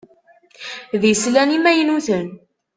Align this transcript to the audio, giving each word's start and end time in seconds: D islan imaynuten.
D 1.01 1.03
islan 1.13 1.49
imaynuten. 1.57 2.27